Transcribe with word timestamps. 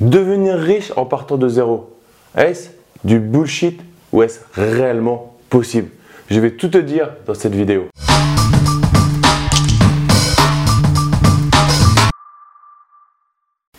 Devenir 0.00 0.54
riche 0.54 0.92
en 0.94 1.06
partant 1.06 1.36
de 1.36 1.48
zéro, 1.48 1.90
est-ce 2.36 2.70
du 3.02 3.18
bullshit 3.18 3.80
ou 4.12 4.22
est-ce 4.22 4.38
réellement 4.52 5.36
possible? 5.50 5.88
Je 6.30 6.38
vais 6.38 6.52
tout 6.52 6.68
te 6.68 6.78
dire 6.78 7.10
dans 7.26 7.34
cette 7.34 7.52
vidéo. 7.52 7.86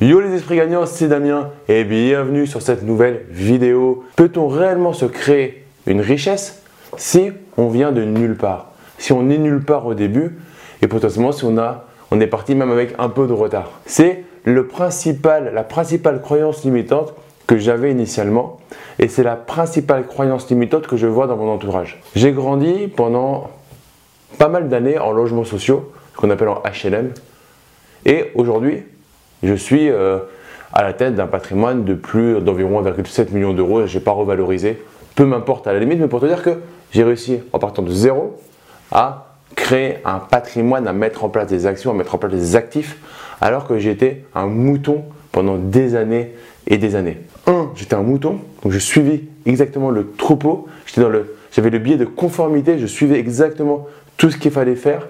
Yo 0.02 0.20
les 0.20 0.34
esprits 0.34 0.58
gagnants, 0.58 0.86
c'est 0.86 1.08
Damien 1.08 1.52
et 1.70 1.86
bienvenue 1.86 2.48
sur 2.48 2.62
cette 2.62 2.84
nouvelle 2.84 3.22
vidéo. 3.30 4.04
Peut-on 4.18 4.50
réellement 4.50 4.92
se 4.92 5.06
créer 5.06 5.66
une 5.88 6.02
richesse 6.02 6.64
si 6.98 7.32
on 7.56 7.70
vient 7.70 7.94
de 7.94 8.04
nulle 8.04 8.36
part? 8.36 8.74
Si 8.98 9.14
on 9.14 9.30
est 9.30 9.38
nulle 9.38 9.64
part 9.64 9.86
au 9.86 9.94
début 9.94 10.38
et 10.82 10.88
potentiellement 10.88 11.32
si 11.32 11.46
on, 11.46 11.58
a, 11.58 11.86
on 12.12 12.20
est 12.20 12.28
parti 12.28 12.56
même 12.56 12.72
avec 12.72 12.94
un 13.00 13.08
peu 13.08 13.26
de 13.26 13.32
retard. 13.32 13.72
C'est 13.86 14.26
le 14.50 14.66
principal, 14.66 15.52
la 15.54 15.64
principale 15.64 16.22
croyance 16.22 16.64
limitante 16.64 17.14
que 17.46 17.58
j'avais 17.58 17.92
initialement 17.92 18.60
et 18.98 19.08
c'est 19.08 19.24
la 19.24 19.36
principale 19.36 20.08
croyance 20.08 20.50
limitante 20.50 20.88
que 20.88 20.98
je 20.98 21.08
vois 21.08 21.28
dans 21.28 21.38
mon 21.38 21.52
entourage. 21.52 22.02
J'ai 22.16 22.32
grandi 22.32 22.88
pendant 22.88 23.50
pas 24.38 24.48
mal 24.48 24.68
d'années 24.68 24.98
en 24.98 25.12
logements 25.12 25.44
sociaux, 25.44 25.92
ce 26.14 26.18
qu'on 26.18 26.30
appelle 26.32 26.48
en 26.48 26.62
HLM, 26.64 27.12
et 28.06 28.32
aujourd'hui, 28.36 28.84
je 29.44 29.54
suis 29.54 29.90
euh, 29.90 30.20
à 30.74 30.84
la 30.84 30.94
tête 30.94 31.16
d'un 31.16 31.28
patrimoine 31.28 31.84
de 31.84 31.94
plus 31.94 32.42
d'environ 32.42 32.82
1,7 32.84 33.32
million 33.34 33.54
d'euros, 33.54 33.86
je 33.86 33.98
n'ai 33.98 34.04
pas 34.04 34.12
revalorisé, 34.12 34.82
peu 35.16 35.26
m'importe 35.26 35.68
à 35.68 35.74
la 35.74 35.80
limite, 35.80 36.00
mais 36.00 36.08
pour 36.08 36.22
te 36.22 36.26
dire 36.26 36.42
que 36.42 36.60
j'ai 36.92 37.04
réussi 37.04 37.40
en 37.54 37.60
partant 37.60 37.84
de 37.84 37.92
zéro 37.92 38.40
à 38.92 39.28
créer 39.56 39.98
un 40.06 40.20
patrimoine, 40.20 40.88
à 40.88 40.94
mettre 40.94 41.24
en 41.24 41.30
place 41.30 41.48
des 41.48 41.66
actions, 41.66 41.92
à 41.92 41.94
mettre 41.94 42.16
en 42.16 42.18
place 42.18 42.32
des 42.32 42.56
actifs, 42.56 42.98
alors 43.42 43.68
que 43.68 43.78
j'étais 43.80 44.24
un 44.36 44.48
mouton 44.48 45.04
pendant 45.32 45.58
des 45.58 45.96
années 45.96 46.34
et 46.68 46.78
des 46.78 46.96
années. 46.96 47.18
Un, 47.48 47.70
j'étais 47.76 47.96
un 47.96 48.04
mouton, 48.04 48.40
donc 48.64 48.72
je 48.72 48.80
suivais 48.80 49.22
exactement 49.46 49.90
le 49.90 50.12
troupeau, 50.18 50.68
le, 50.98 51.36
j'avais 51.52 51.70
le 51.70 51.80
biais 51.80 51.98
de 51.98 52.06
conformité, 52.06 52.78
je 52.78 52.86
suivais 52.86 53.20
exactement 53.20 53.88
tout 54.18 54.30
ce 54.30 54.38
qu'il 54.38 54.52
fallait 54.52 54.76
faire. 54.76 55.08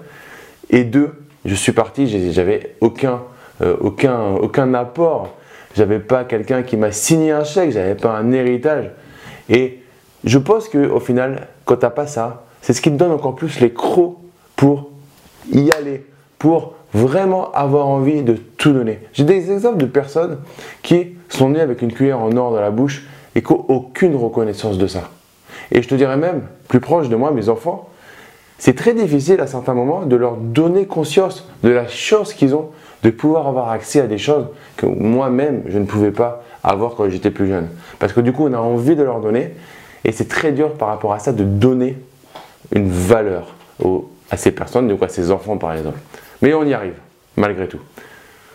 Et 0.70 0.84
deux, 0.84 1.10
je 1.44 1.54
suis 1.54 1.72
parti, 1.72 2.06
j'avais 2.32 2.76
aucun, 2.80 3.22
euh, 3.60 3.76
aucun, 3.80 4.34
aucun 4.34 4.72
apport, 4.74 5.36
j'avais 5.76 5.98
pas 5.98 6.24
quelqu'un 6.24 6.62
qui 6.62 6.76
m'a 6.76 6.92
signé 6.92 7.32
un 7.32 7.44
chèque, 7.44 7.72
j'avais 7.72 7.94
pas 7.94 8.16
un 8.16 8.32
héritage. 8.32 8.90
Et 9.48 9.80
je 10.24 10.38
pense 10.38 10.68
qu'au 10.68 11.00
final, 11.00 11.48
quand 11.64 11.76
tu 11.76 11.84
n'as 11.84 11.90
pas 11.90 12.06
ça, 12.06 12.44
c'est 12.62 12.72
ce 12.72 12.80
qui 12.80 12.90
te 12.90 12.96
donne 12.96 13.12
encore 13.12 13.34
plus 13.34 13.60
les 13.60 13.72
crocs 13.72 14.16
pour 14.56 14.90
y 15.52 15.70
aller, 15.72 16.04
pour 16.38 16.74
vraiment 16.92 17.50
avoir 17.52 17.88
envie 17.88 18.22
de 18.22 18.34
tout 18.56 18.72
donner. 18.72 19.00
J'ai 19.12 19.24
des 19.24 19.50
exemples 19.50 19.78
de 19.78 19.86
personnes 19.86 20.38
qui 20.82 21.16
sont 21.28 21.50
nées 21.50 21.60
avec 21.60 21.82
une 21.82 21.92
cuillère 21.92 22.20
en 22.20 22.36
or 22.36 22.52
dans 22.52 22.60
la 22.60 22.70
bouche 22.70 23.06
et 23.34 23.42
qui 23.42 23.52
n'ont 23.52 23.64
aucune 23.68 24.16
reconnaissance 24.16 24.78
de 24.78 24.86
ça. 24.86 25.10
Et 25.70 25.82
je 25.82 25.88
te 25.88 25.94
dirais 25.94 26.16
même, 26.16 26.42
plus 26.68 26.80
proche 26.80 27.08
de 27.08 27.16
moi, 27.16 27.30
mes 27.30 27.48
enfants, 27.48 27.88
c'est 28.58 28.74
très 28.74 28.92
difficile 28.92 29.40
à 29.40 29.46
certains 29.46 29.74
moments 29.74 30.02
de 30.02 30.16
leur 30.16 30.36
donner 30.36 30.86
conscience 30.86 31.48
de 31.62 31.70
la 31.70 31.88
chance 31.88 32.34
qu'ils 32.34 32.54
ont 32.54 32.70
de 33.02 33.10
pouvoir 33.10 33.46
avoir 33.46 33.70
accès 33.70 34.00
à 34.00 34.06
des 34.06 34.18
choses 34.18 34.48
que 34.76 34.84
moi-même 34.84 35.62
je 35.66 35.78
ne 35.78 35.86
pouvais 35.86 36.10
pas 36.10 36.44
avoir 36.62 36.94
quand 36.94 37.08
j'étais 37.08 37.30
plus 37.30 37.48
jeune. 37.48 37.68
Parce 37.98 38.12
que 38.12 38.20
du 38.20 38.32
coup, 38.32 38.46
on 38.46 38.52
a 38.52 38.58
envie 38.58 38.96
de 38.96 39.02
leur 39.02 39.20
donner 39.20 39.54
et 40.04 40.12
c'est 40.12 40.28
très 40.28 40.52
dur 40.52 40.74
par 40.74 40.88
rapport 40.88 41.14
à 41.14 41.18
ça 41.18 41.32
de 41.32 41.44
donner 41.44 41.96
une 42.74 42.90
valeur 42.90 43.54
à 44.30 44.36
ces 44.36 44.50
personnes, 44.50 44.88
donc 44.88 45.02
à 45.02 45.08
ces 45.08 45.30
enfants 45.30 45.56
par 45.56 45.72
exemple. 45.72 45.98
Mais 46.42 46.54
on 46.54 46.64
y 46.64 46.74
arrive, 46.74 46.94
malgré 47.36 47.68
tout. 47.68 47.80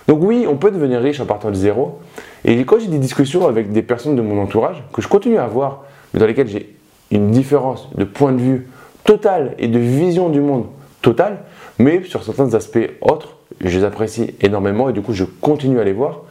Donc 0.08 0.20
oui, 0.22 0.46
on 0.48 0.56
peut 0.56 0.72
devenir 0.72 1.02
riche 1.02 1.20
en 1.20 1.26
partant 1.26 1.50
de 1.50 1.56
zéro. 1.56 2.00
Et 2.44 2.64
quand 2.66 2.80
j'ai 2.80 2.88
des 2.88 3.00
discussions 3.00 3.48
avec 3.48 3.72
des 3.72 3.82
personnes 3.82 4.16
de 4.16 4.22
mon 4.22 4.42
entourage, 4.42 4.84
que 4.94 5.02
je 5.02 5.08
continue 5.08 5.38
à 5.38 5.44
avoir, 5.44 5.84
mais 6.14 6.20
dans 6.20 6.28
lesquelles 6.28 6.48
j'ai 6.48 6.76
une 7.12 7.32
différence 7.32 7.90
de 7.96 8.04
point 8.04 8.32
de 8.32 8.42
vue 8.42 8.68
total 9.04 9.56
et 9.58 9.68
de 9.68 9.80
vision 9.80 10.30
du 10.30 10.42
monde 10.42 10.66
total, 11.02 11.40
mais 11.80 12.04
sur 12.04 12.24
certains 12.24 12.54
aspects 12.54 12.90
autres, 13.02 13.38
je 13.62 13.78
les 13.78 13.84
apprécie 13.84 14.36
énormément 14.42 14.90
et 14.90 14.94
du 14.94 15.02
coup 15.02 15.14
je 15.14 15.24
continue 15.24 15.80
à 15.80 15.84
les 15.84 15.94
voir. 15.94 16.22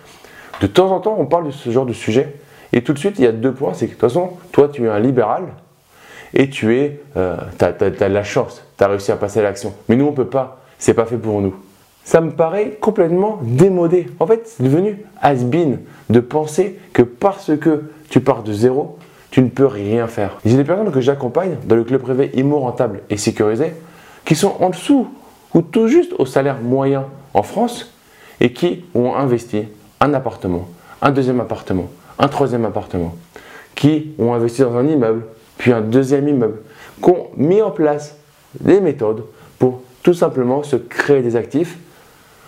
De 0.61 0.67
temps 0.67 0.91
en 0.91 1.01
temps, 1.01 1.17
on 1.19 1.27
parle 1.27 1.47
de 1.47 1.51
ce 1.51 1.71
genre 1.71 1.87
de 1.87 1.93
sujet 1.93 2.35
et 2.75 2.83
tout 2.83 2.93
de 2.93 2.99
suite, 2.99 3.19
il 3.19 3.25
y 3.25 3.29
a 3.29 3.33
deux 3.33 3.53
points. 3.53 3.73
C'est 3.73 3.87
que 3.87 3.93
de 3.93 4.01
toute 4.01 4.09
façon, 4.09 4.31
toi, 4.51 4.69
tu 4.69 4.85
es 4.85 4.89
un 4.89 4.99
libéral 4.99 5.45
et 6.35 6.51
tu 6.51 6.77
es, 6.77 7.01
euh, 7.17 7.37
as, 7.61 8.03
as, 8.03 8.09
la 8.09 8.25
chance, 8.25 8.65
tu 8.77 8.83
as 8.85 8.89
réussi 8.89 9.13
à 9.13 9.17
passer 9.17 9.39
à 9.39 9.43
l'action. 9.45 9.73
Mais 9.89 9.95
nous, 9.95 10.07
on 10.07 10.11
ne 10.11 10.17
peut 10.17 10.27
pas. 10.27 10.64
C'est 10.79 10.95
pas 10.95 11.07
fait 11.07 11.17
pour 11.17 11.41
nous. 11.41 11.55
Ça 12.05 12.21
me 12.21 12.31
paraît 12.31 12.77
complètement 12.81 13.39
démodé. 13.43 14.09
En 14.21 14.27
fait, 14.27 14.43
c'est 14.47 14.63
devenu 14.63 14.99
has-been 15.23 15.79
de 16.11 16.21
penser 16.21 16.79
que 16.93 17.03
parce 17.03 17.57
que 17.59 17.85
tu 18.11 18.21
pars 18.21 18.43
de 18.43 18.53
zéro, 18.53 18.99
tu 19.31 19.41
ne 19.43 19.49
peux 19.49 19.67
rien 19.67 20.07
faire. 20.07 20.39
J'ai 20.45 20.57
des 20.57 20.65
personnes 20.65 20.93
que 20.93 21.01
j'accompagne 21.01 21.57
dans 21.65 21.77
le 21.77 21.85
club 21.85 22.03
privé 22.03 22.31
immo 22.35 22.61
rentable 22.61 23.01
et 23.09 23.17
sécurisé 23.17 23.73
qui 24.25 24.35
sont 24.35 24.55
en 24.61 24.71
dessous 24.71 25.09
ou 25.55 25.63
tout 25.63 25.89
juste 25.89 26.13
au 26.19 26.27
salaire 26.27 26.61
moyen 26.61 27.07
en 27.33 27.43
France 27.43 27.93
et 28.41 28.53
qui 28.53 28.85
ont 28.95 29.15
investi 29.15 29.65
un 30.01 30.13
appartement, 30.15 30.69
un 31.01 31.11
deuxième 31.11 31.41
appartement, 31.41 31.89
un 32.19 32.29
troisième 32.29 32.65
appartement, 32.65 33.15
qui 33.75 34.13
ont 34.19 34.35
investi 34.35 34.63
dans 34.63 34.77
un 34.77 34.87
immeuble, 34.87 35.25
puis 35.57 35.73
un 35.73 35.81
deuxième 35.81 36.29
immeuble, 36.29 36.59
qui 37.03 37.11
ont 37.11 37.29
mis 37.37 37.63
en 37.63 37.71
place 37.71 38.17
des 38.61 38.81
méthodes 38.81 39.25
pour 39.59 39.81
tout 40.05 40.15
simplement 40.15 40.63
se 40.63 40.77
créer 40.77 41.23
des 41.23 41.35
actifs. 41.35 41.77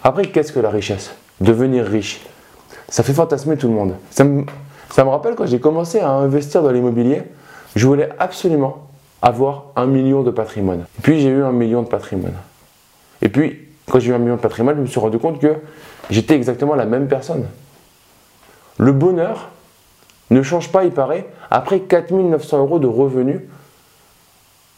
Après, 0.05 0.27
qu'est-ce 0.27 0.53
que 0.53 0.61
la 0.61 0.71
richesse? 0.71 1.13
Devenir 1.41 1.85
riche. 1.85 2.21
Ça 2.89 3.03
fait 3.03 3.15
fantasmer 3.15 3.57
tout 3.57 3.67
le 3.67 3.75
monde. 3.75 3.95
Ça 4.11 4.23
me, 4.23 4.45
rappelle 4.97 5.35
quand 5.35 5.47
j'ai 5.47 5.59
commencé 5.59 5.99
à 5.99 6.11
investir 6.11 6.63
dans 6.63 6.71
l'immobilier, 6.71 7.23
je 7.75 7.87
voulais 7.87 8.11
absolument 8.19 8.87
avoir 9.23 9.65
un 9.75 9.87
million 9.87 10.23
de 10.23 10.31
patrimoine. 10.31 10.85
puis 11.03 11.21
j'ai 11.21 11.31
eu 11.31 11.43
un 11.43 11.51
million 11.51 11.83
de 11.83 11.89
patrimoine. 11.89 12.37
Et 13.23 13.29
puis, 13.29 13.59
quand 13.91 13.99
j'ai 13.99 14.11
eu 14.11 14.15
un 14.15 14.19
million 14.19 14.37
de 14.37 14.41
patrimoine, 14.41 14.77
je 14.77 14.83
me 14.83 14.87
suis 14.87 15.01
rendu 15.01 15.19
compte 15.19 15.41
que 15.41 15.55
j'étais 16.11 16.37
exactement 16.37 16.75
la 16.75 16.85
même 16.85 17.09
personne. 17.09 17.47
Le 18.77 18.93
bonheur, 18.93 19.49
ne 20.31 20.43
change 20.43 20.71
pas, 20.71 20.85
il 20.85 20.91
paraît, 20.91 21.27
après 21.51 21.81
4900 21.81 22.59
euros 22.59 22.79
de 22.79 22.87
revenus 22.87 23.41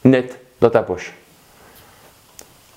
net 0.05 0.39
dans 0.61 0.71
ta 0.71 0.83
poche. 0.83 1.15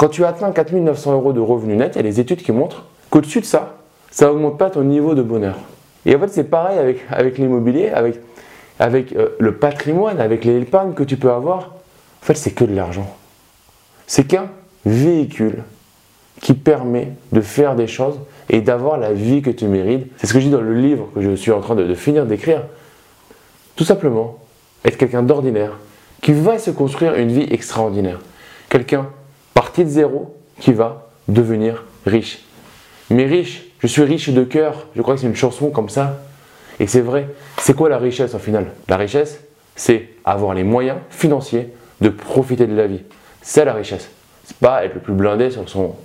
Quand 0.02 0.10
tu 0.10 0.26
atteins 0.26 0.52
4900 0.52 1.14
euros 1.14 1.32
de 1.32 1.40
revenus 1.40 1.78
net, 1.78 1.92
il 1.94 1.98
y 1.98 2.00
a 2.00 2.10
des 2.10 2.20
études 2.20 2.42
qui 2.42 2.52
montrent 2.52 2.86
qu'au-dessus 3.12 3.40
de 3.40 3.46
ça, 3.46 3.76
ça 4.10 4.26
n'augmente 4.26 4.58
pas 4.58 4.72
ton 4.72 4.82
niveau 4.82 5.14
de 5.14 5.22
bonheur. 5.22 5.60
Et 6.08 6.16
en 6.16 6.20
fait, 6.20 6.30
c'est 6.30 6.46
pareil 6.46 6.80
avec, 6.80 7.02
avec 7.12 7.38
l'immobilier, 7.38 7.90
avec, 7.90 8.20
avec 8.80 9.14
euh, 9.14 9.36
le 9.38 9.58
patrimoine, 9.58 10.20
avec 10.20 10.44
l'épargne 10.44 10.94
que 10.94 11.04
tu 11.04 11.18
peux 11.18 11.30
avoir. 11.30 11.76
En 12.24 12.26
fait, 12.26 12.34
c'est 12.34 12.50
que 12.50 12.64
de 12.64 12.74
l'argent. 12.74 13.16
C'est 14.08 14.24
qu'un 14.24 14.48
véhicule 14.88 15.62
qui 16.42 16.56
permet 16.56 17.10
de 17.32 17.42
faire 17.42 17.76
des 17.76 17.86
choses 17.86 18.20
et 18.50 18.62
d'avoir 18.62 18.98
la 18.98 19.14
vie 19.14 19.44
que 19.44 19.52
tu 19.52 19.66
mérites. 19.66 20.08
C'est 20.18 20.26
ce 20.26 20.34
que 20.34 20.40
je 20.40 20.46
dis 20.46 20.52
dans 20.52 20.62
le 20.62 20.74
livre 20.74 21.10
que 21.14 21.22
je 21.22 21.36
suis 21.36 21.52
en 21.52 21.62
train 21.62 21.76
de, 21.76 21.94
finir 21.94 22.26
d'écrire. 22.26 22.64
Tout 23.76 23.84
simplement, 23.84 24.40
être 24.84 24.98
quelqu'un 24.98 25.22
d'ordinaire 25.22 25.78
qui 26.24 26.34
va 26.34 26.58
se 26.58 26.72
construire 26.72 27.14
une 27.14 27.32
vie 27.32 27.46
extraordinaire. 27.52 28.20
Quelqu'un 28.68 29.08
parti 29.54 29.84
de 29.84 29.90
zéro 29.90 30.36
qui 30.60 30.74
va 30.74 31.10
devenir 31.28 31.84
riche. 32.06 32.44
Mais 33.10 33.26
riche, 33.26 33.66
je 33.80 33.88
suis 33.88 34.04
riche 34.04 34.30
de 34.30 34.44
cœur. 34.44 34.88
Je 34.96 35.02
crois 35.02 35.16
que 35.16 35.22
c'est 35.22 35.28
une 35.28 35.36
chanson 35.36 35.70
comme 35.70 35.90
ça. 35.90 36.20
Et 36.80 36.88
c'est 36.88 37.02
vrai. 37.02 37.28
C'est 37.58 37.76
quoi 37.76 37.90
la 37.90 37.98
richesse 37.98 38.34
au 38.34 38.40
final? 38.40 38.68
La 38.88 38.98
richesse, 38.98 39.42
c'est 39.76 40.10
avoir 40.26 40.54
les 40.54 40.64
moyens 40.64 40.98
financiers 41.10 41.74
de 42.00 42.10
profiter 42.10 42.68
de 42.68 42.76
la 42.76 42.88
vie. 42.88 43.02
C'est 43.42 43.66
la 43.66 43.74
richesse. 43.74 44.10
C'est 44.46 44.58
pas 44.58 44.86
être 44.86 44.96
le 44.96 45.00
plus 45.00 45.14
blindé 45.14 45.52
sur 45.52 45.68
son 45.70 45.96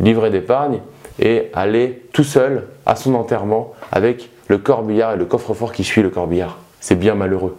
livret 0.00 0.30
d'épargne 0.30 0.80
et 1.18 1.50
aller 1.52 2.02
tout 2.12 2.24
seul 2.24 2.66
à 2.86 2.96
son 2.96 3.14
enterrement 3.14 3.74
avec 3.90 4.30
le 4.48 4.58
corbillard 4.58 5.14
et 5.14 5.16
le 5.16 5.24
coffre-fort 5.24 5.72
qui 5.72 5.84
suit 5.84 6.02
le 6.02 6.10
corbillard. 6.10 6.58
C'est 6.80 6.98
bien 6.98 7.14
malheureux. 7.14 7.56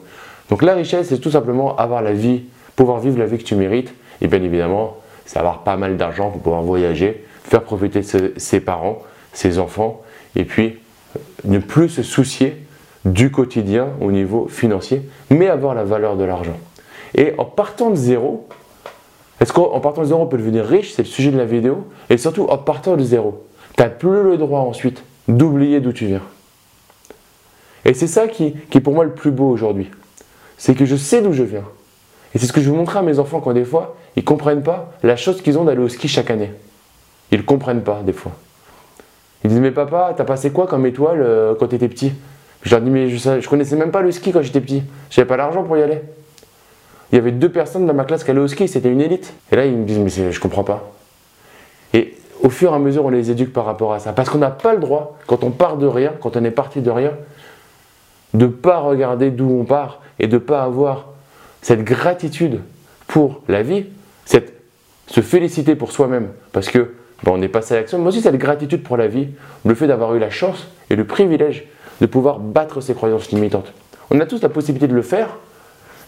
Donc 0.50 0.63
la 0.63 0.74
richesse, 0.74 1.10
c'est 1.10 1.19
tout 1.19 1.31
simplement 1.31 1.75
avoir 1.75 2.02
la 2.02 2.13
vie, 2.13 2.44
pouvoir 2.75 3.00
vivre 3.00 3.19
la 3.19 3.25
vie 3.25 3.38
que 3.38 3.44
tu 3.44 3.56
mérites. 3.56 3.94
Et 4.22 4.28
bien 4.28 4.42
évidemment, 4.42 4.98
c'est 5.30 5.38
avoir 5.38 5.60
pas 5.60 5.78
mal 5.78 5.96
d'argent 5.96 6.31
pour 6.31 6.42
pouvoir 6.42 6.64
voyager, 6.64 7.24
faire 7.44 7.62
profiter 7.62 8.02
ses 8.02 8.60
parents, 8.60 9.04
ses 9.31 9.60
enfants, 9.60 10.02
et 10.36 10.44
puis 10.44 10.80
ne 11.44 11.60
plus 11.60 11.88
se 11.88 12.02
soucier 12.02 12.58
du 13.06 13.30
quotidien 13.30 13.90
au 14.02 14.12
niveau 14.12 14.48
financier, 14.48 15.04
mais 15.30 15.48
avoir 15.48 15.76
la 15.76 15.84
valeur 15.84 16.18
de 16.18 16.24
l'argent. 16.24 16.58
Et 17.14 17.36
en 17.38 17.46
partant 17.46 17.92
de 17.92 17.96
zéro, 17.96 18.50
est-ce 19.40 19.54
qu'en 19.54 19.80
partant 19.80 20.02
de 20.02 20.08
zéro, 20.08 20.24
on 20.24 20.26
peut 20.26 20.40
devenir 20.40 20.66
riche? 20.66 20.94
C'est 20.94 21.04
le 21.04 21.08
sujet 21.08 21.30
de 21.30 21.38
la 21.38 21.46
vidéo. 21.46 21.86
Et 22.10 22.18
surtout, 22.18 22.48
en 22.50 22.58
partant 22.58 22.98
de 22.98 23.04
zéro, 23.04 23.46
tu 23.78 23.84
n'as 23.84 23.90
plus 23.90 24.24
le 24.24 24.36
droit 24.36 24.62
ensuite 24.62 25.04
d'oublier 25.28 25.80
d'où 25.80 25.94
tu 25.94 26.08
viens. 26.08 26.24
Et 27.86 27.94
c'est 27.94 28.08
ça 28.08 28.28
qui, 28.28 28.56
qui 28.72 28.80
est 28.80 28.82
pour 28.82 28.96
moi 28.96 29.06
le 29.06 29.14
plus 29.14 29.30
beau 29.30 29.48
aujourd'hui. 29.48 29.92
C'est 30.58 30.74
que 30.74 30.86
je 30.86 30.96
sais 30.96 31.22
d'où 31.22 31.34
je 31.34 31.44
viens. 31.44 31.66
Et 32.34 32.40
c'est 32.40 32.46
ce 32.46 32.54
que 32.54 32.62
je 32.62 32.70
veux 32.70 32.76
montrer 32.76 33.00
à 33.00 33.02
mes 33.02 33.20
enfants 33.20 33.40
quand 33.40 33.54
des 33.54 33.66
fois, 33.66 33.96
ils 34.16 34.20
ne 34.20 34.26
comprennent 34.26 34.64
pas 34.64 34.92
la 35.04 35.16
chose 35.16 35.42
qu'ils 35.42 35.58
ont 35.58 35.64
d'aller 35.64 35.81
au 35.81 35.90
ski 35.90 36.08
chaque 36.08 36.30
année. 36.30 36.52
Ils 37.31 37.40
ne 37.40 37.44
comprennent 37.44 37.81
pas 37.81 38.02
des 38.04 38.14
fois. 38.14 38.31
Ils 39.44 39.50
disent 39.50 39.60
Mais 39.60 39.72
papa, 39.72 40.14
t'as 40.16 40.24
passé 40.26 40.52
quoi 40.52 40.68
comme 40.68 40.86
étoile 40.86 41.22
euh, 41.22 41.56
quand 41.60 41.68
t'étais 41.68 41.88
petit? 41.88 42.14
Je 42.62 42.72
leur 42.72 42.81
dis 42.81 42.90
Mais 42.90 43.10
je, 43.10 43.40
je 43.40 43.50
connaissais 43.50 43.76
même 43.76 43.92
pas 43.92 44.02
le 44.02 44.12
ski 44.12 44.31
quand 44.31 44.42
j'étais 44.42 44.62
petit. 44.62 44.84
J'avais 45.10 45.28
pas 45.28 45.38
l'argent 45.38 45.64
pour 45.64 45.78
y 45.78 45.81
aller. 45.81 46.02
Il 47.12 47.16
y 47.16 47.18
avait 47.18 47.31
deux 47.31 47.50
personnes 47.50 47.88
dans 47.88 47.94
ma 47.94 48.04
classe 48.04 48.24
qui 48.24 48.32
allaient 48.32 48.40
au 48.40 48.48
ski, 48.48 48.68
c'était 48.68 48.92
une 48.92 49.02
élite. 49.02 49.34
Et 49.52 49.56
là, 49.56 49.66
ils 49.66 49.75
me 49.75 49.86
disent 49.86 50.00
Mais 50.00 50.32
je 50.32 50.40
comprends 50.40 50.64
pas. 50.64 50.92
Et 51.94 52.16
au 52.42 52.50
fur 52.50 52.72
et 52.72 52.75
à 52.75 52.80
mesure, 52.80 53.06
on 53.06 53.10
les 53.10 53.32
éduque 53.32 53.52
par 53.52 53.66
rapport 53.66 53.94
à 53.94 54.00
ça. 54.00 54.14
Parce 54.14 54.30
qu'on 54.30 54.38
n'a 54.38 54.52
pas 54.52 54.74
le 54.74 54.80
droit, 54.80 55.18
quand 55.25 55.44
on 55.44 55.52
part 55.52 55.78
de 55.78 55.88
rien, 55.88 56.14
quand 56.22 56.38
on 56.38 56.44
est 56.44 56.52
parti 56.52 56.82
de 56.82 56.92
rien, 56.92 57.14
de 58.34 58.46
pas 58.46 58.78
regarder 58.80 59.32
d'où 59.32 59.50
on 59.50 59.66
part 59.66 60.02
et 60.20 60.28
de 60.28 60.36
ne 60.36 60.40
pas 60.40 60.62
avoir 60.62 61.08
cette 61.62 61.84
gratitude 61.84 62.62
pour 63.08 63.42
la 63.48 63.64
vie, 63.64 63.86
cette, 64.26 64.54
se 65.08 65.22
féliciter 65.22 65.76
pour 65.76 65.92
soi-même. 65.92 66.30
Parce 66.52 66.70
que 66.70 66.94
ben, 67.24 67.34
on 67.34 67.42
est 67.42 67.48
passé 67.50 67.74
à 67.74 67.78
l'action, 67.78 68.00
mais 68.00 68.08
aussi 68.08 68.22
cette 68.22 68.38
gratitude 68.38 68.84
pour 68.84 68.98
la 68.98 69.08
vie, 69.08 69.30
le 69.66 69.76
fait 69.76 69.88
d'avoir 69.88 70.16
eu 70.16 70.20
la 70.20 70.30
chance 70.30 70.68
et 70.90 70.96
le 70.96 71.06
privilège 71.06 71.66
de 72.02 72.06
pouvoir 72.06 72.40
battre 72.40 72.82
ses 72.82 72.94
croyances 72.94 73.32
limitantes. 73.32 73.74
On 74.10 74.20
a 74.20 74.26
tous 74.26 74.42
la 74.42 74.50
possibilité 74.50 74.88
de 74.88 74.96
le 74.96 75.02
faire, 75.02 75.38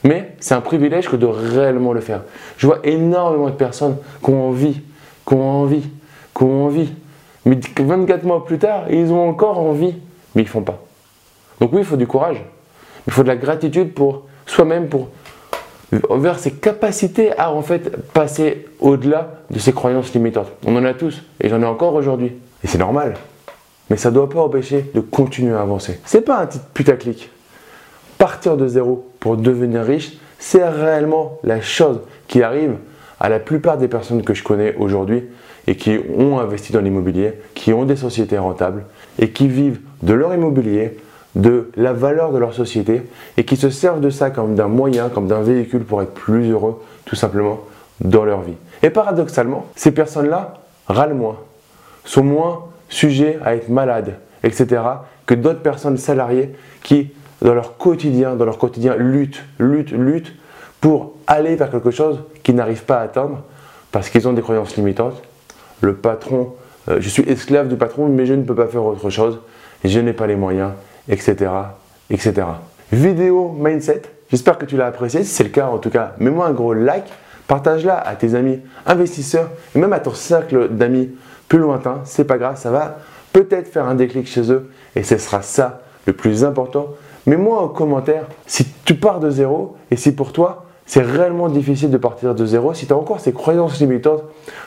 mais 0.03 0.35
c'est 0.39 0.53
un 0.53 0.61
privilège 0.61 1.09
que 1.09 1.15
de 1.15 1.25
réellement 1.25 1.93
le 1.93 2.01
faire. 2.01 2.21
Je 2.57 2.65
vois 2.65 2.79
énormément 2.83 3.49
de 3.49 3.55
personnes 3.55 3.97
qui 4.23 4.29
ont 4.29 4.47
envie, 4.47 4.81
qui 5.27 5.33
ont 5.33 5.61
envie, 5.61 5.83
qui 6.35 6.43
ont 6.43 6.65
envie, 6.65 6.93
mais 7.45 7.59
24 7.77 8.23
mois 8.23 8.45
plus 8.45 8.57
tard, 8.57 8.85
ils 8.89 9.11
ont 9.11 9.27
encore 9.27 9.59
envie, 9.59 9.95
mais 10.33 10.43
ils 10.43 10.45
ne 10.45 10.49
font 10.49 10.61
pas. 10.61 10.81
Donc 11.59 11.73
oui, 11.73 11.79
il 11.79 11.85
faut 11.85 11.97
du 11.97 12.07
courage, 12.07 12.41
il 13.05 13.13
faut 13.13 13.23
de 13.23 13.27
la 13.27 13.35
gratitude 13.35 13.93
pour 13.93 14.23
soi-même, 14.45 14.87
pour 14.87 15.09
vers 15.91 16.39
ses 16.39 16.51
capacités 16.51 17.37
à 17.37 17.51
en 17.51 17.61
fait 17.61 17.95
passer 18.13 18.65
au-delà 18.79 19.43
de 19.49 19.59
ses 19.59 19.73
croyances 19.73 20.13
limitantes. 20.13 20.51
On 20.65 20.75
en 20.75 20.85
a 20.85 20.93
tous, 20.93 21.21
et 21.41 21.49
j'en 21.49 21.61
ai 21.61 21.65
encore 21.65 21.93
aujourd'hui. 21.93 22.33
Et 22.63 22.67
c'est 22.67 22.77
normal. 22.77 23.15
Mais 23.89 23.97
ça 23.97 24.09
ne 24.09 24.15
doit 24.15 24.29
pas 24.29 24.41
empêcher 24.41 24.89
de 24.93 25.01
continuer 25.01 25.53
à 25.53 25.61
avancer. 25.61 25.99
C'est 26.05 26.21
pas 26.21 26.39
un 26.39 26.47
titre 26.47 26.65
putaclic. 26.73 27.29
Partir 28.17 28.55
de 28.55 28.67
zéro 28.67 29.11
pour 29.19 29.35
devenir 29.35 29.83
riche, 29.83 30.13
c'est 30.39 30.67
réellement 30.67 31.39
la 31.43 31.59
chose 31.61 31.99
qui 32.27 32.41
arrive 32.41 32.75
à 33.19 33.29
la 33.29 33.39
plupart 33.39 33.77
des 33.77 33.87
personnes 33.87 34.23
que 34.23 34.33
je 34.33 34.43
connais 34.43 34.75
aujourd'hui 34.75 35.23
et 35.67 35.75
qui 35.75 35.99
ont 36.17 36.39
investi 36.39 36.71
dans 36.71 36.81
l'immobilier, 36.81 37.33
qui 37.53 37.73
ont 37.73 37.85
des 37.85 37.95
sociétés 37.95 38.37
rentables 38.37 38.85
et 39.19 39.29
qui 39.29 39.47
vivent 39.47 39.79
de 40.01 40.13
leur 40.13 40.33
immobilier, 40.33 40.97
de 41.35 41.71
la 41.75 41.93
valeur 41.93 42.31
de 42.31 42.37
leur 42.37 42.53
société 42.53 43.03
et 43.37 43.45
qui 43.45 43.55
se 43.55 43.69
servent 43.69 44.01
de 44.01 44.09
ça 44.09 44.29
comme 44.29 44.55
d'un 44.55 44.67
moyen, 44.67 45.09
comme 45.09 45.27
d'un 45.27 45.41
véhicule 45.41 45.83
pour 45.83 46.01
être 46.01 46.13
plus 46.13 46.51
heureux 46.51 46.81
tout 47.05 47.15
simplement 47.15 47.61
dans 48.01 48.25
leur 48.25 48.41
vie. 48.41 48.55
Et 48.83 48.89
paradoxalement, 48.89 49.67
ces 49.75 49.91
personnes-là 49.91 50.55
râlent 50.87 51.13
moins, 51.13 51.37
sont 52.03 52.23
moins 52.23 52.65
sujets 52.89 53.39
à 53.43 53.55
être 53.55 53.69
malades, 53.69 54.15
etc., 54.43 54.81
que 55.25 55.35
d'autres 55.35 55.61
personnes 55.61 55.97
salariées 55.97 56.51
qui, 56.83 57.11
dans 57.41 57.53
leur 57.53 57.77
quotidien, 57.77 58.35
dans 58.35 58.45
leur 58.45 58.57
quotidien, 58.57 58.95
luttent, 58.95 59.43
luttent, 59.59 59.91
luttent 59.91 60.33
pour 60.81 61.13
aller 61.27 61.55
vers 61.55 61.69
quelque 61.69 61.91
chose 61.91 62.19
qu'ils 62.43 62.55
n'arrivent 62.55 62.83
pas 62.83 62.97
à 62.97 63.03
atteindre 63.03 63.43
parce 63.91 64.09
qu'ils 64.09 64.27
ont 64.27 64.33
des 64.33 64.41
croyances 64.41 64.75
limitantes. 64.75 65.21
Le 65.79 65.95
patron, 65.95 66.53
euh, 66.89 66.97
je 66.99 67.07
suis 67.07 67.23
esclave 67.23 67.67
du 67.67 67.75
patron, 67.75 68.07
mais 68.07 68.25
je 68.25 68.33
ne 68.33 68.43
peux 68.43 68.55
pas 68.55 68.67
faire 68.67 68.83
autre 68.83 69.09
chose, 69.09 69.39
je 69.83 69.99
n'ai 69.99 70.13
pas 70.13 70.27
les 70.27 70.35
moyens, 70.35 70.71
etc. 71.11 71.51
etc. 72.09 72.47
Vidéo 72.91 73.55
mindset, 73.57 74.01
j'espère 74.31 74.57
que 74.57 74.65
tu 74.65 74.77
l'as 74.77 74.87
apprécié. 74.87 75.23
Si 75.23 75.29
c'est 75.29 75.43
le 75.43 75.49
cas, 75.49 75.67
en 75.67 75.77
tout 75.77 75.91
cas, 75.91 76.13
mets-moi 76.17 76.47
un 76.47 76.53
gros 76.53 76.73
like, 76.73 77.05
partage-la 77.47 77.97
à 77.97 78.15
tes 78.15 78.33
amis 78.33 78.59
investisseurs 78.85 79.49
et 79.75 79.79
même 79.79 79.93
à 79.93 79.99
ton 79.99 80.13
cercle 80.13 80.69
d'amis 80.69 81.11
plus 81.47 81.59
lointain. 81.59 81.99
C'est 82.05 82.23
pas 82.23 82.37
grave, 82.37 82.57
ça 82.57 82.71
va 82.71 82.97
peut-être 83.33 83.67
faire 83.67 83.85
un 83.85 83.95
déclic 83.95 84.27
chez 84.27 84.51
eux 84.51 84.71
et 84.95 85.03
ce 85.03 85.17
sera 85.17 85.41
ça 85.41 85.81
le 86.07 86.13
plus 86.13 86.43
important. 86.43 86.87
Mets-moi 87.27 87.61
en 87.61 87.67
commentaire 87.67 88.25
si 88.47 88.65
tu 88.83 88.95
pars 88.95 89.19
de 89.19 89.29
zéro 89.29 89.75
et 89.91 89.95
si 89.95 90.13
pour 90.13 90.33
toi 90.33 90.65
c'est 90.85 91.01
réellement 91.01 91.47
difficile 91.47 91.91
de 91.91 91.97
partir 91.97 92.35
de 92.35 92.45
zéro, 92.45 92.73
si 92.73 92.87
tu 92.87 92.93
as 92.93 92.97
encore 92.97 93.19
ces 93.19 93.31
croyances 93.31 93.79
limitantes 93.79 94.23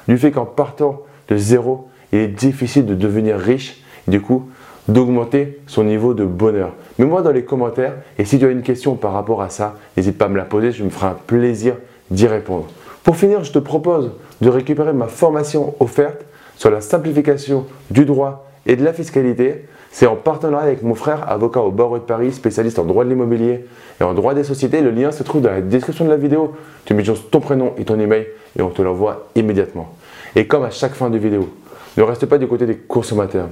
du 0.08 0.17
fait 0.17 0.31
qu'en 0.31 0.47
partant 0.47 1.02
de 1.29 1.37
zéro, 1.37 1.88
il 2.12 2.20
est 2.20 2.29
difficile 2.29 2.87
de 2.87 2.94
devenir 2.94 3.37
riche. 3.37 3.82
Du 4.06 4.20
coup, 4.20 4.49
d'augmenter 4.89 5.61
son 5.67 5.85
niveau 5.85 6.15
de 6.15 6.25
bonheur. 6.25 6.73
Mets-moi 6.99 7.23
dans 7.23 7.33
les 7.33 7.45
commentaires 7.45 7.95
et 8.19 8.25
si 8.25 8.39
tu 8.39 8.47
as 8.47 8.51
une 8.51 8.63
question 8.63 8.95
par 8.95 9.13
rapport 9.13 9.43
à 9.43 9.49
ça, 9.49 9.77
n'hésite 9.97 10.19
pas 10.19 10.27
à 10.27 10.29
me 10.29 10.37
la 10.37 10.45
poser, 10.45 10.73
je 10.73 10.85
me 10.85 10.91
ferai 10.91 11.07
un 11.07 11.17
plaisir 11.27 11.77
d'y 12.11 12.27
répondre. 12.27 12.67
Pour 13.03 13.17
finir, 13.17 13.45
je 13.45 13.53
te 13.53 13.59
propose 13.59 14.13
de 14.41 14.49
récupérer 14.49 14.93
ma 14.93 15.07
formation 15.07 15.75
offerte 15.81 16.25
sur 16.57 16.71
la 16.71 16.81
simplification 16.81 17.67
du 17.91 18.05
droit 18.05 18.47
et 18.67 18.77
de 18.77 18.85
la 18.85 18.93
fiscalité. 18.93 19.67
C'est 19.91 20.07
en 20.07 20.17
partenariat 20.17 20.67
avec 20.67 20.83
mon 20.83 20.95
frère, 20.95 21.31
avocat 21.31 21.61
au 21.61 21.71
barreau 21.71 21.99
de 21.99 22.03
Paris, 22.03 22.33
spécialiste 22.33 22.79
en 22.79 22.85
droit 22.85 23.05
de 23.05 23.11
l'immobilier 23.11 23.67
et 24.01 24.05
en 24.05 24.15
droit 24.15 24.35
des 24.35 24.45
sociétés. 24.45 24.81
Le 24.81 24.91
lien 24.91 25.13
se 25.13 25.23
trouve 25.23 25.43
dans 25.43 25.51
la 25.51 25.61
description 25.61 26.05
de 26.05 26.11
la 26.11 26.17
vidéo. 26.17 26.55
Tu 26.85 26.95
mets 26.95 27.05
juste 27.05 27.31
ton 27.31 27.41
prénom 27.41 27.75
et 27.79 27.85
ton 27.85 27.99
email 27.99 28.27
et 28.59 28.63
on 28.63 28.71
te 28.71 28.83
l'envoie 28.83 29.29
immédiatement. 29.35 29.95
Et 30.35 30.47
comme 30.47 30.65
à 30.65 30.71
chaque 30.71 30.95
fin 30.95 31.11
de 31.11 31.19
vidéo, 31.19 31.49
ne 31.97 32.03
reste 32.03 32.27
pas 32.27 32.39
du 32.39 32.49
côté 32.49 32.67
des 32.67 32.77
consommateurs, 32.77 33.49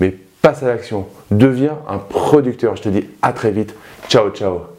mais 0.00 0.14
passe 0.42 0.62
à 0.62 0.66
l'action, 0.66 1.06
deviens 1.30 1.78
un 1.88 1.98
producteur. 1.98 2.76
Je 2.76 2.82
te 2.82 2.88
dis 2.88 3.04
à 3.22 3.32
très 3.32 3.50
vite. 3.50 3.74
Ciao, 4.08 4.30
ciao. 4.30 4.75